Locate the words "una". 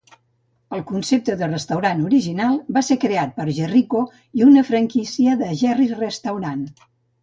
4.51-4.67